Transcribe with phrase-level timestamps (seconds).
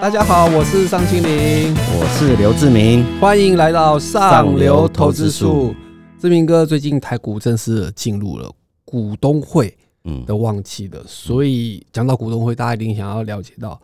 [0.00, 5.74] 大家好，我是尚青林，我是刘志明，欢迎来到上流投资术。
[6.18, 8.50] 志明哥，最近台股正式进入了
[8.82, 13.78] 股东会嗯的旺季了，所以讲到股东会，大家一定想要了解到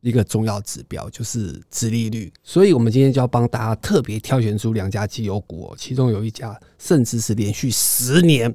[0.00, 2.32] 一个重要指标，就是殖利率。
[2.42, 8.52] 所以我们今天就要帮大家特别挑选出两家绩优股哦，其中有一家甚至是连续十年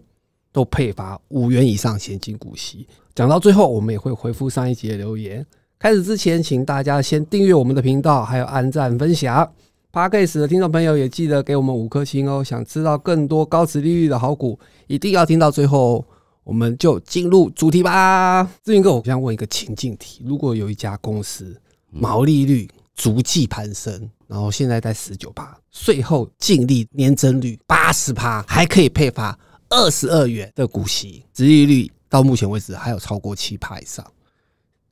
[0.52, 2.86] 都配发五元以上现金股息。
[3.16, 5.46] 讲到最后，我们也会回复上一集的留言。
[5.82, 9.50] 开始之前，请大家先订阅我们的频道，还有按赞分享。
[9.94, 12.44] Podcast 的听众朋友也记得给我们五颗星哦。
[12.44, 16.06] 想知道更多高值利率的好股，一定要听到最后哦。
[16.44, 18.44] 我们就进入主题吧。
[18.62, 21.56] 志云哥，我想问一个情境题：如果有一家公司
[21.90, 34.06] 毛利率逐季攀升，然后现在在十九趴，税后净利年增率八十趴，还可以配发二十二元的股息，殖利率到目前为止还有超过七趴以上。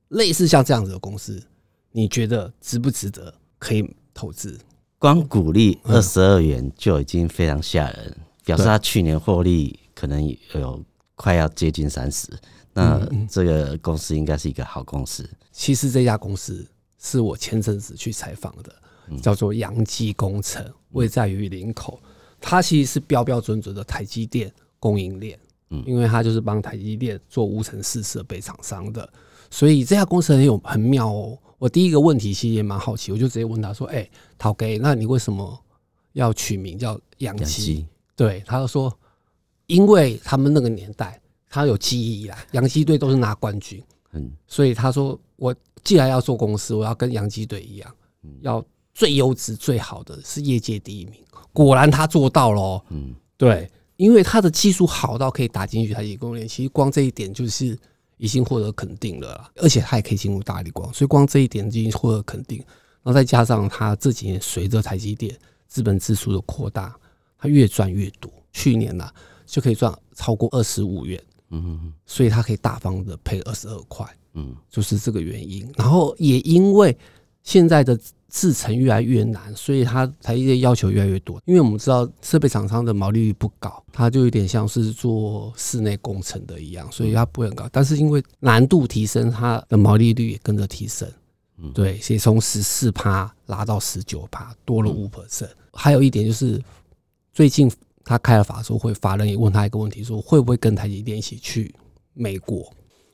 [0.09, 1.41] 类似像这样子的公司，
[1.91, 4.57] 你觉得值不值得可以投资？
[4.99, 10.83] 光股利嗯二十二元就已经非常吓人，表示对他去年获利可能有
[11.15, 12.27] 快要接近三十。
[12.73, 15.27] 那这个公司应该是一个好公司。
[15.51, 16.65] 其实这家公司
[16.99, 18.75] 是我前阵子去采访的，
[19.09, 21.99] 嗯叫做阳基工程，位在于林口。
[22.39, 25.39] 它其实是标标准准的台积电供应链，
[25.71, 29.11] 嗯因为它就是帮台积电做无尘室设备厂商的，
[29.49, 31.37] 所以这家公司很有很妙哦。
[31.57, 35.59] 我第一个问题其实也蛮好奇，我就直接问他说：“哎、陶给，那你为什么
[36.13, 38.95] 要取名叫阳养基？”鸡，对，他就说，
[39.65, 47.95] 因为他们那个年代，他有记忆以来，洋基队都是拿冠军，嗯所以他说，我既然要做公司，我要跟洋基队一样，
[48.41, 51.15] 要最优质、最好的，是业界第一名。
[51.53, 52.83] 果然他做到了哦。
[52.89, 57.77] 嗯对，因为他的技术好到可以打进去台积供应链，其实光这一点就是
[58.17, 59.51] 已经获得肯定了啦。
[59.55, 62.57] 而且他也可以进入大力光，所以光这一点就已经获得肯定。
[63.03, 65.33] 然后再加上他这几年随着台积电
[65.67, 66.93] 资本支出的扩大，
[67.37, 68.31] 他越赚越多。
[68.51, 69.09] 去年呢、
[69.45, 74.05] 就可以赚超过二十五元，嗯所以他可以大方的配二十二块。
[74.33, 75.71] 嗯就是这个原因。
[75.77, 76.95] 然后也因为
[77.47, 77.97] 现在的
[78.29, 81.41] 制程越来越难，所以它台积电要求越来越多。
[81.45, 87.65] 因为我们知道设备厂商的毛利率不高，它就有点像是做室内工程的一样，所以它不会很高。
[87.71, 91.09] 但是因为难度提升，它的毛利率也跟着提升。
[91.59, 95.47] 嗯对，所以从十四趴拉到十九趴，多了五 percent。
[95.71, 96.61] 还有一点就是，
[97.31, 97.71] 最近
[98.03, 101.73] 他开了法说会，法人也问他一个问题，说会不会跟台积电一起去
[102.13, 102.69] 美国？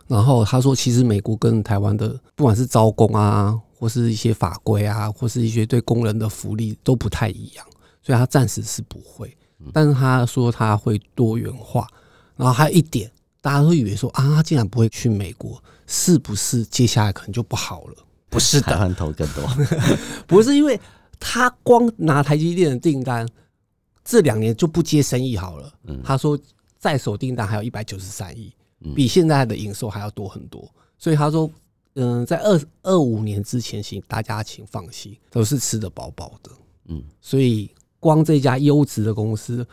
[0.08, 7.66] 然后他说，其实美国跟台湾的不管是招工啊，或是一些法规啊，或是一些对工人的福利都不太一样，
[8.02, 9.36] 所以他暂时是不会。
[9.72, 11.88] 但是他说他会多元化。
[12.36, 13.10] 然后还有一点，
[13.42, 17.96] 大家都以为说啊，他竟然不会去美国，是不是接下来可能就不好了？
[18.30, 19.48] 不是的 湾投更多。
[20.26, 20.80] 不是因为
[21.20, 23.28] 他光拿台积电的订单，
[24.04, 25.72] 这两年就不接生意好了。
[25.86, 26.38] 嗯他说
[26.80, 28.52] 在手订单还有一百九十三亿，
[28.82, 30.68] 嗯比现在的营收还要多很多。
[30.98, 31.50] 所以他说，
[31.96, 36.52] 嗯，在二二五年之前，请大家请放心，都是吃得饱饱的。
[36.86, 39.66] 嗯所以光这家优质的公司，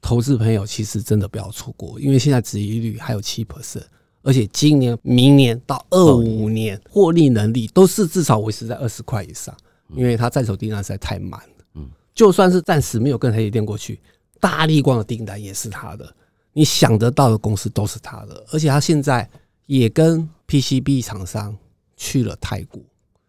[0.00, 3.82] 投资朋友其实真的不要错过，因为现在殖利率还有七 percent，
[4.22, 9.56] 而且今年、明年到二五年获利能力都是至少维持在二十块以上，
[9.96, 11.64] 因为它在手订单实在太满了。
[11.74, 13.98] 嗯就算是暂时没有跟台积电过去，
[14.38, 16.14] 大力光的订单也是他的，
[16.52, 19.28] 你想得到的公司都是他的，而且他现在
[19.66, 21.56] 也跟 PCB 厂商
[21.96, 22.82] 去了泰国，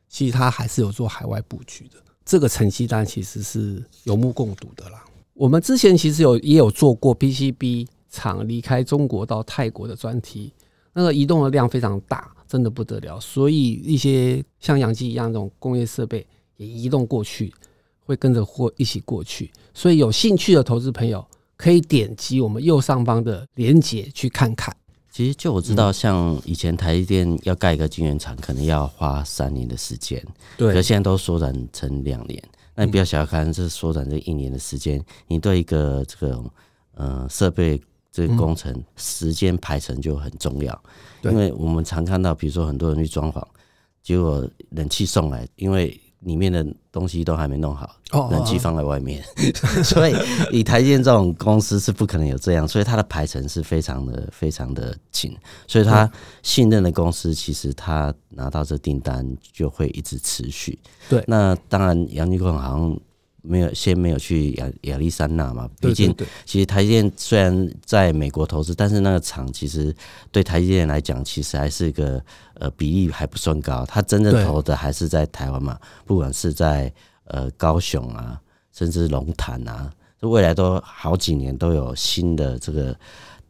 [0.10, 1.96] 其实他还是有做海外布局的。
[2.26, 5.04] 这个成绩单其实是有目共睹的啦。
[5.34, 10.54] 我们之前其实有也有做过 PCB 厂离开中国到泰国的专题，
[10.94, 13.20] 那个移动的量非常大，真的不得了。
[13.20, 16.26] 所以一些像阳基一样这种工业设备
[16.58, 17.54] 也移动过去，
[18.06, 19.52] 会跟着货一起过去。
[19.74, 21.26] 所以有兴趣的投资朋友
[21.58, 24.76] 可以点击我们右上方的连接去看看。
[25.14, 30.20] 其实就我知道，像以前台积电要盖一个晶圆厂，可能要花三年的时间，
[30.58, 32.44] 可对现在都缩短成两年。
[32.74, 36.44] 那你不要小看这缩短这一年的时间，你对一个这个
[36.96, 37.80] 呃设备
[38.12, 40.84] 这个工程时间排程就很重要。
[41.22, 41.32] 对。
[41.32, 43.46] 因为我们常看到，比如说很多人去装潢，
[44.02, 49.24] 结果冷气送来，因为里面的东西都还没弄好，哦冷气放在外面，
[49.84, 50.16] 所以
[50.52, 55.36] 以台积电这种公司是不可能有这样，所以它的排程是非常的非常的紧，
[55.68, 56.10] 所以他
[56.42, 60.78] 信任的公司，其实他拿到这订单就会一直持续。
[61.10, 61.24] 对。
[61.28, 63.00] 那当然，杨金坤好像
[63.46, 69.94] 没有先没有去亚亚利桑那嘛，对毕竟其实台积电虽然在美国投资，但是那个厂其实
[70.32, 72.24] 对台积电来讲，其实还是一个
[72.54, 73.86] 呃比例还不算高。
[73.86, 76.92] 它真正投的还是在台湾嘛，不管是在
[77.26, 78.40] 呃高雄啊，
[78.72, 82.98] 甚至龙潭啊，这未来都好几年都有新的这个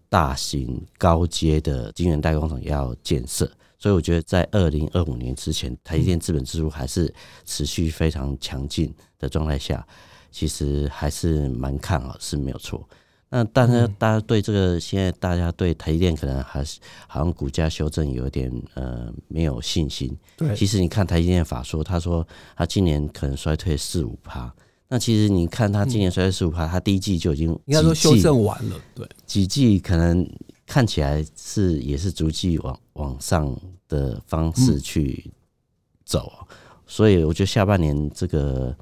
[0.10, 3.50] 大型高阶的晶圆代工厂要建设。
[3.84, 7.14] 所以我觉得，在二零二五年之前，台积电资本支出还是
[7.44, 9.86] 持续非常强劲的状态下，
[10.32, 12.88] 其实还是蛮看好，是没有错。
[13.28, 20.18] 那但是大家对这个现在大家对台积电可能还是好像股价修正有点呃没有信心。
[20.38, 22.26] 对，其实你看台积电法说，他说
[22.56, 24.50] 他今年可能衰退四五趴。
[24.88, 30.26] 那其实你看他今年衰退四五趴，他第一季就已经应该说修正完了，对，几季可能
[30.66, 33.54] 看起来是也是逐季往往上
[33.94, 35.32] 的方式去
[36.04, 36.32] 走，
[36.88, 38.76] 所以我觉得下半年这个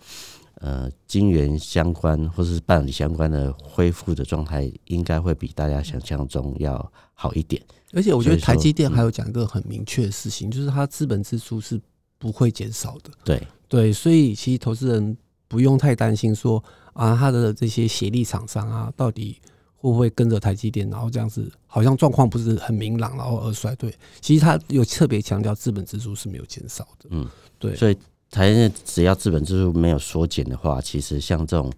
[0.55, 7.61] 呃晶圆相关或是半导体相关的恢复的状态，应该会比大家想象中要好一点。
[7.93, 11.79] 而且我觉得台积电还有讲一个很明确的事情，就是它资本支出是
[12.17, 13.11] 不会减少的。
[13.25, 15.17] 对，对，所以其实投资人
[15.49, 16.63] 不用太担心说
[16.93, 19.37] 啊，他的这些协力厂商啊，到底
[19.81, 23.91] 会不会跟着台积电，然后这样子好像状况不是很明朗，然后而衰退。
[24.19, 27.09] 其实他有特别强调资本支出是没有减少的。
[27.09, 27.97] 嗯，对，所以
[28.29, 31.71] 台积电只要资本支出没有缩减的话，其实像这种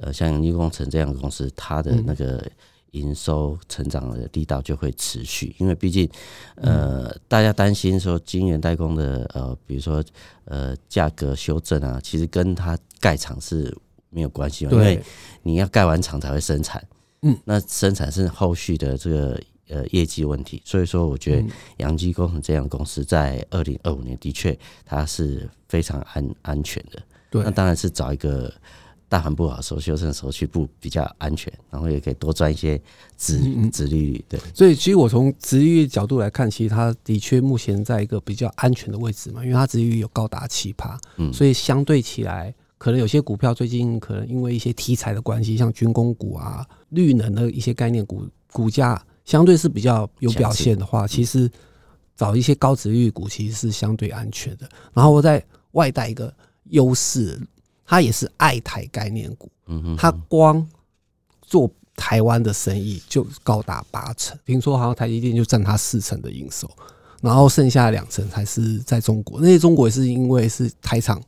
[0.00, 2.44] 呃像阳基工程这样的公司，它的那个
[2.90, 6.10] 营收成长的力道就会持续，因为毕竟
[6.56, 10.04] 呃大家担心说晶圆代工的呃比如说
[10.46, 13.72] 呃价格修正啊，其实跟它盖厂是
[14.10, 15.02] 没有关系嘛，因为，
[15.42, 16.84] 你要盖完厂才会生产，
[17.24, 21.50] 嗯，那生产是后续的这个呃业绩问题，所以说我觉得嗯。
[21.78, 27.42] 阳基工程这样公司在二零二五年的确它是非常安安全的，对。
[27.42, 28.52] 那当然是找一个
[29.08, 32.80] 大盘不好的时候修正的时候去布比较安全，然后也可以多赚一些
[33.16, 33.70] 子嗯嗯。
[33.70, 41.32] 子利率，对，所以其实我从殖利率角度来看，其实它的确目前在一个比较安全的位置嘛，因为它殖利率有高达七趴，嗯。
[41.32, 51.50] 所以相对起来，可能有些股票最近可能因为一些题材的关系，像军工股啊、绿能的一些概念股，股价相对是比较有表现的话，其实
[52.14, 54.68] 找一些高值率股其实是相对安全的。
[54.92, 56.30] 然后我在外带一个
[56.64, 57.40] 优势，
[57.86, 59.50] 它也是爱台概念股，
[59.96, 60.68] 它光
[61.40, 66.70] 做台湾的生意就高达八成，听说好像台积电就占它四成的营收，
[67.22, 69.40] 然后剩下两成才是在中国。
[69.40, 71.18] 那些中国也是因为是台厂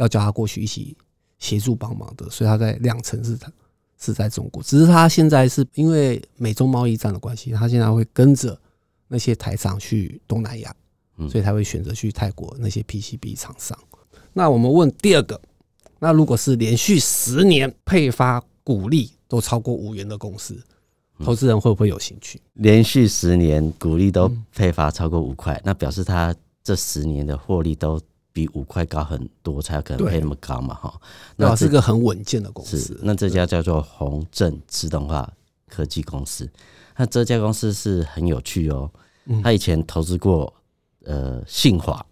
[0.00, 0.96] 要叫他过去一起
[1.38, 3.52] 协助帮忙的，所以他在两成是他
[3.98, 4.62] 是在中国。
[4.62, 8.58] 只是他现在是因为美中贸易战的关系，他现在会跟着
[9.08, 10.74] 那些台厂去东南亚，
[11.18, 13.78] 嗯所以他会选择去泰国那些 PCB 厂商。
[14.32, 15.38] 那我们问第二个，
[15.98, 20.58] 那如果是连续十年配发股利都超过五元的公司，
[21.22, 22.40] 投资人会不会有兴趣？
[22.54, 28.00] 连续十年股利都配发超过五块，那表示他这十年的获利都
[28.32, 31.00] 比五块高很多，才有可能配那么高嘛，哈。
[31.36, 32.98] 那是个很稳健的公司。
[33.02, 35.30] 那这家叫做宏正自动化
[35.68, 36.48] 科技公司，
[36.96, 38.90] 那这家公司是很有趣哦，
[39.26, 40.52] 嗯他以前投资过
[41.04, 42.04] 呃信华。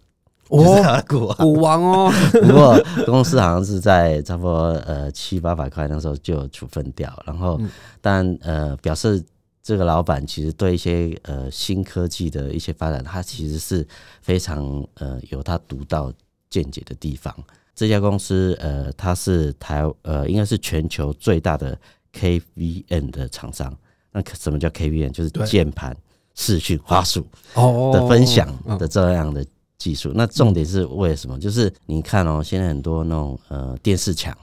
[0.49, 2.11] 就是他哦，股啊，股王哦，
[2.41, 2.75] 不过
[3.05, 7.69] 公司好像是在差不多呃七八百块那时候就有处分掉，然后嗯
[8.01, 9.23] 但呃表示
[9.69, 13.87] 这个老板其实对一些呃新科技的一些发展，他其实是
[14.19, 16.11] 非常呃有他独到
[16.49, 17.31] 见解的地方。
[17.75, 21.79] 这家公司呃它是台呃应该是全球最大的
[22.15, 23.71] KVN 的厂商。
[24.11, 25.11] 那什么叫 KVN？
[25.11, 25.95] 就是对键盘、
[26.33, 27.23] 视讯、花束。
[27.53, 29.45] 哦的分享嗯的这样的
[29.77, 30.11] 技术。
[30.15, 31.37] 那重点是为什么？
[31.39, 34.35] 就是你看哦，现在很多那种呃电视墙，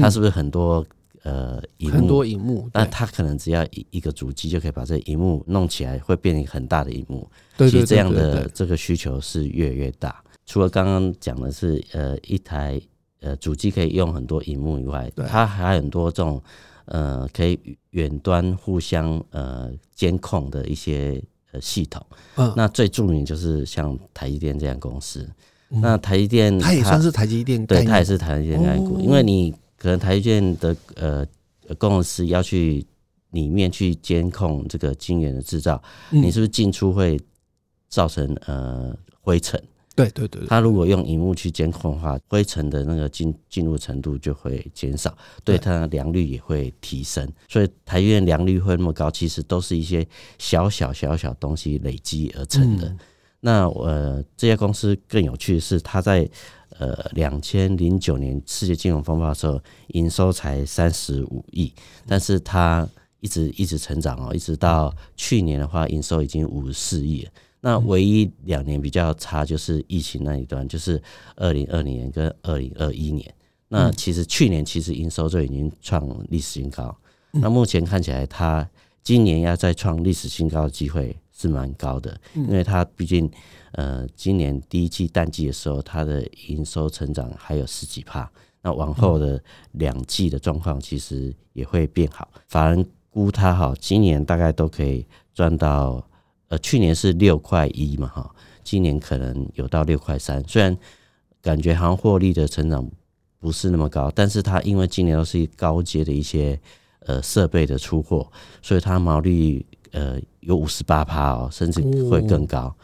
[0.00, 0.82] 它是不是很多
[1.22, 1.96] 呃荧幕？
[1.96, 7.28] 嗯很多荧幕，那它可能只要一一个主机就可以把这荧幕弄起来，会变成很大的荧幕。
[7.56, 10.22] 对对其实这样的这个需求是越来越大。
[10.44, 12.80] 除了刚刚讲的是呃一台
[13.20, 16.42] 呃主机可以用很多荧幕以外对，它还有很多这种
[16.86, 17.58] 呃可以
[17.90, 22.04] 远端互相呃监控的一些呃系统。
[22.36, 25.22] 嗯，那最著名就是像台积电这样公司。
[25.74, 31.26] 嗯那台积电它也算是台积电对，它也是台积电概念股，哦因为你可能台积电的呃
[31.66, 32.86] 呃工程师要去
[33.32, 37.18] 里面去监控这个晶圆的制造，嗯你是不是进出会
[37.88, 39.60] 造成呃灰尘？
[39.96, 45.10] 对对对对，它如果用荧幕去监控的话，灰尘的那个进进入程度就会减少，
[45.44, 47.28] 对对它的良率也会提升。
[47.48, 50.06] 所以台积电良率会那么高，其实都是一些
[50.38, 52.88] 小小小小东西累积而成的。
[52.88, 52.98] 嗯
[53.44, 56.30] 那呃，这家公司更有趣的是，它在
[56.82, 61.72] 呃两千零九年世界金融风暴的时候，营收才三十五亿，
[62.08, 62.88] 但是它
[63.20, 67.30] 一直一直成长哦，一直到去年的话，营收已经五十四亿了。
[67.60, 71.00] 那唯一两年比较差就是疫情那一段，就是
[71.36, 73.32] 二零二零年跟二零二一年。
[73.68, 76.94] 那其实去年其实营收就已经创历史新高，
[77.30, 78.68] 那目前看起来它
[79.02, 83.30] 今年要再创历史新高的机会是蛮高的，因为它毕竟
[83.72, 88.30] 呃今年第一季淡季的时候，它的营收成长还有十几帕，
[88.62, 89.42] 那往后的
[89.72, 92.28] 两季的状况其实也会变好。
[92.48, 96.06] 法人估它哈，今年大概都可以赚到。
[96.48, 98.30] 呃，去年是六块一嘛，哈，
[98.62, 100.46] 今年可能有到六块三。
[100.46, 100.76] 虽然
[101.40, 102.86] 感觉好像获利的成长
[103.40, 106.60] 不是那么高，但是它因为今年都是高阶的一些
[107.06, 108.30] 呃设备的出货，
[108.60, 112.74] 所以它毛利呃有五十八趴哦，甚至会更高。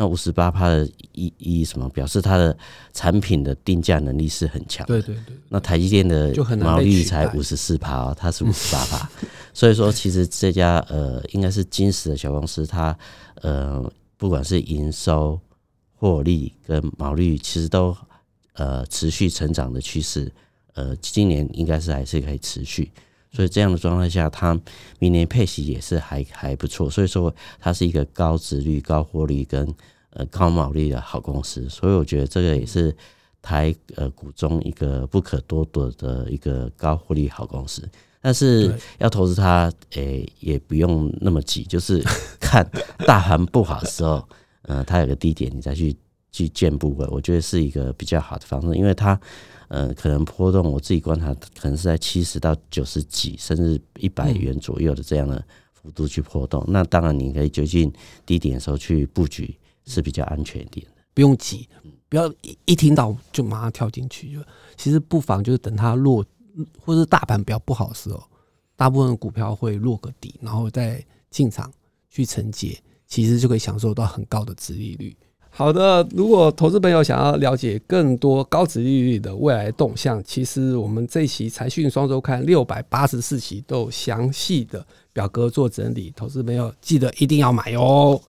[0.00, 1.88] 那五十八趴的意意义什么？
[1.88, 2.56] 表示它的
[2.92, 4.86] 产品的定价能力是很强。
[4.86, 5.36] 对对对。
[5.48, 9.10] 那台积电的毛利才五十四趴哦，它是五十八趴。
[9.52, 12.96] 所以说，其实这家呃，应该是金石的小公司，它
[13.42, 15.40] 呃，不管是营收、
[15.96, 17.96] 获利跟毛利，其实都
[18.52, 20.32] 呃持续成长的趋势。
[20.74, 22.92] 呃，今年应该是还是可以持续。
[23.30, 24.58] 所以这样的状态下，它
[24.98, 26.88] 明年配息也是还还不错。
[26.88, 29.72] 所以说，它是一个高值率、高获利跟
[30.10, 31.68] 呃高毛利的好公司。
[31.68, 32.94] 所以我觉得这个也是
[33.42, 37.88] 台呃股中一个不可多得的一个高获利好公司。
[38.20, 42.02] 但是要投资它，诶，也不用那么急，就是
[42.40, 42.68] 看
[43.06, 44.26] 大盘不好的时候，
[44.62, 45.94] 呃，它有个低点，你再去
[46.32, 49.20] 去建部位，我觉得是一个比较好的方式，因为它。
[49.68, 56.64] 呃，可能波动，我自己观察，可能是在七十到九十几，甚至一百元左右的这样的幅度去波动。
[56.68, 57.92] 那当然，你可以就近
[58.24, 61.68] 低点的时候去布局是比较安全一点的，不用急，
[62.08, 64.32] 不要一一听到就马上跳进去。
[64.32, 64.40] 就
[64.76, 66.24] 其实不妨就是等它落，
[66.80, 68.22] 或者大盘比较不好的时候，
[68.74, 71.70] 大部分股票会落个底，然后再进场
[72.08, 75.14] 去承接，其实就可以享受到很高的殖利率。
[75.58, 88.20] 好的，如果投资朋友想要了解更多高值利率的未来动向，其实我们这期财讯双周刊六百八十四期都有详细的表格做整理，投资朋友记得一定要买哟。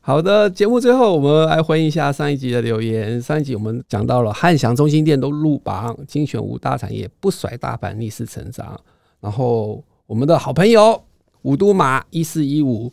[0.00, 3.20] 好的，节目最后我们来回应一下上一集的留言。
[3.20, 8.80] 上一集我们讲到了汉翔、中心店都入榜，精选五大产业不甩大盘逆势成长。
[9.20, 11.02] 然后我们的好朋友
[11.42, 12.92] 五都马一四一五，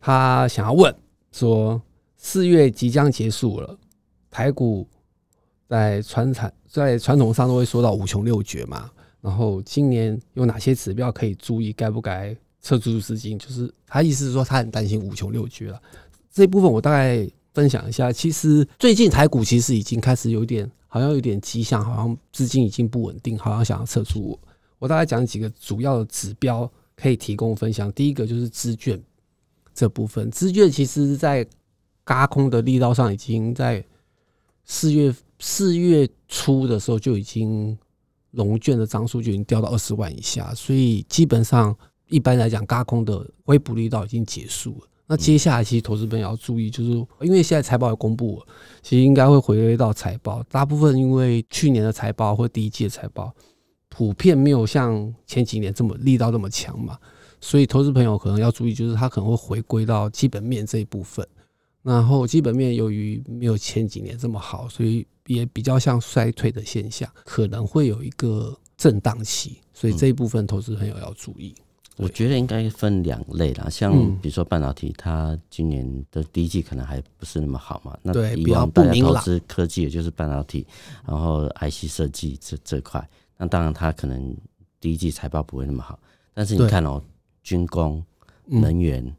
[0.00, 0.94] 他想要问
[1.30, 1.78] 说。
[2.24, 3.78] 四月即将结束了，
[4.30, 4.88] 台股
[5.68, 8.90] 在传产在传统上都会说到五穷六绝嘛。
[9.20, 11.70] 然后今年有哪些指标可以注意？
[11.74, 13.38] 该不该撤出资金？
[13.38, 15.78] 就是他意思是说他很担心五穷六绝了。
[16.32, 18.10] 这一部分我大概分享一下。
[18.10, 24.22] 其实最近台股其实已经开始有点好像有点迹象，好像资金已经不稳定，好像想要撤出。
[24.22, 24.40] 我
[24.78, 27.92] 我大概讲几个主要的指标可以提供分享。
[27.92, 28.98] 第一个就是资券
[29.74, 31.46] 这部分，资券其实在
[32.04, 33.84] 嘎空的力道上，已经在
[34.64, 37.76] 四月四月初的时候就已经
[38.32, 41.74] 龙卷的张数就已经掉到二十万以下，所以基本上
[42.08, 44.88] 一般来讲，嘎空的回补力道已经结束了。
[45.06, 48.46] 那接下来其实投资朋友要注意，就是因为现在财报也公布了，
[48.82, 50.42] 其实应该会回归到财报。
[50.44, 53.30] 大部分因为去年的财报或第一季的财报
[53.90, 56.98] 普遍没有像前几年这么力道那么强嘛，
[57.38, 61.26] 所以投资朋友可能要注意，就是它可能会回归到基本面这一部分。
[61.84, 71.54] 然后基本面由于没有前几年这么好，所以也比较像衰退的现象，可能会有一个震荡期，所以这一部分投资朋友要注意。
[71.96, 80.66] 我觉得应该分两类啦，像比如说半导体，它今年的第一季可能还不是那么好嘛，那以往大家投资科技，也就是半导体，
[81.06, 84.34] 然后 IC 设计这这块，那当然它可能
[84.80, 86.00] 第一季财报不会那么好，
[86.32, 87.00] 但是你看哦，
[87.42, 88.02] 军工、
[88.46, 89.14] 能源，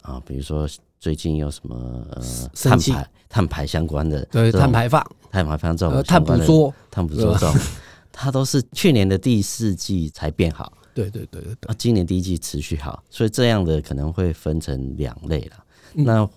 [0.00, 0.66] 啊，比如说。
[0.98, 1.76] 最近有什么
[2.10, 2.22] 呃
[2.54, 4.24] 碳排碳排相关的？
[4.30, 7.54] 对，碳排放、碳排放这种碳捕捉、碳捕捉这种，
[8.12, 10.72] 它都是去年的第四季才变好。
[10.94, 11.70] 对对对对对。
[11.70, 15.64] 啊，今年第一季持续好，所以这样的可能会分成两类了。
[15.94, 16.28] 那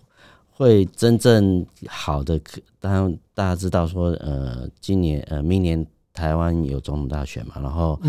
[0.50, 2.40] 会真正好的，
[2.80, 5.86] 当然大家知道说，呃，今年呃，明年。
[6.22, 8.00] 台湾有总统大选嘛，然后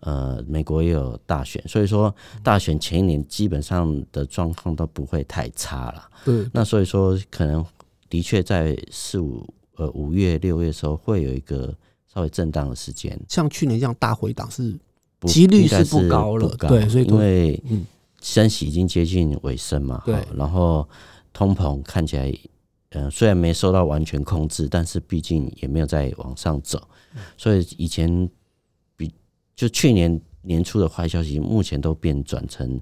[0.00, 6.08] 呃，美国也有大选，所以说大选前一年基本上的状况都不会太差了。
[6.24, 7.62] 对，那所以说可能
[8.08, 9.46] 的确在四五
[9.76, 11.74] 呃五月六月的时候会有一个
[12.06, 13.20] 稍微震荡的时间。
[13.28, 14.74] 像去年这样大回档是
[15.26, 17.62] 几率是不高了，对，所以因为
[18.22, 20.88] 升息已经接近尾声嘛，对，然后
[21.34, 22.32] 通膨看起来
[22.90, 26.88] 呃，虽然没受到完全控制，但是毕竟也没有再往上走，
[27.36, 28.28] 所以以前
[28.96, 29.12] 比
[29.54, 32.80] 就去年年初的坏消息，目前都变转成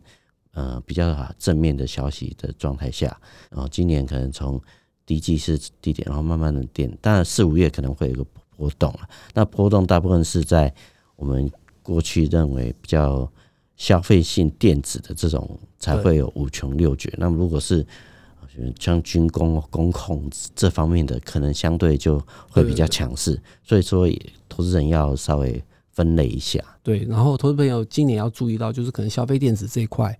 [0.52, 3.20] 呃比较正面的消息的状态下，
[3.50, 4.60] 然后今年可能从
[5.04, 8.24] 低季是低点，然后慢慢的跌，当然四五月可能会有个
[8.56, 10.72] 波动啊，那波动大部分是在
[11.16, 11.50] 我们
[11.82, 13.28] 过去认为比较
[13.76, 17.84] 消费性电子的这种才会有五穷六绝，那么如果是
[18.78, 22.20] 像军工、工控这方面的，可能相对就
[22.50, 24.08] 会比较强势，所以说
[24.48, 26.62] 投资人要稍微分类一下。
[26.82, 30.18] 对，然后投资朋友今年要注意到，就是可能消费电子这一块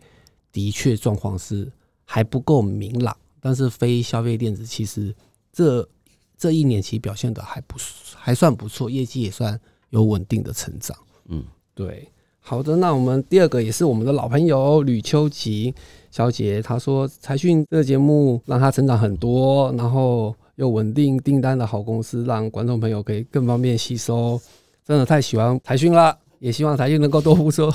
[0.52, 1.70] 的确状况是
[2.04, 5.14] 还不够明朗，但是非消费电子其实
[5.52, 5.88] 这
[6.36, 7.76] 这一年其实表现的还不
[8.14, 9.58] 还算不错，业绩也算
[9.90, 10.96] 有稳定的成长。
[11.28, 12.08] 嗯，对。
[12.48, 15.74] 好的，那我们第二个也是我们的老朋友吕秋吉
[16.12, 24.40] 小姐，她说财讯这个节目让她成长很多，然后又稳定订单的好公司，让观众朋友可以更方便吸收，
[24.86, 27.68] 真的太喜欢财讯了， 也希望财讯能够多付出。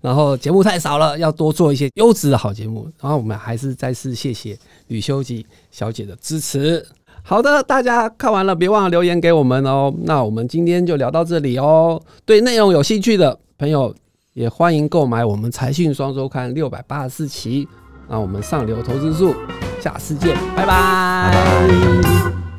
[0.00, 2.90] 然后节目太少了，要多做一些优质的好节目。
[3.02, 6.82] 然后我们还是再次谢谢吕秋吉小姐的支持。
[7.22, 9.92] 好的，大家看完了，别忘了留言给我们哦。
[10.04, 12.00] 那我们今天就聊到这里哦。
[12.24, 13.38] 对内容有兴趣的。
[13.60, 13.94] 朋友
[14.32, 17.68] 也欢迎购买我们财讯双周刊六百八十四期，
[18.08, 19.34] 那我们上流投资术，
[19.78, 22.49] 下次见，拜拜。